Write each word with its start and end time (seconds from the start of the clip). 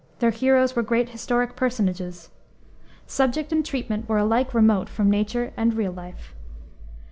Their 0.17 0.31
heroes 0.31 0.75
were 0.75 0.81
great 0.81 1.09
historic 1.09 1.55
personages. 1.55 2.31
Subject 3.05 3.51
and 3.51 3.63
treatment 3.63 4.09
were 4.09 4.17
alike 4.17 4.51
remote 4.51 4.89
from 4.89 5.11
nature 5.11 5.53
and 5.55 5.75
real 5.75 5.91
life. 5.91 6.33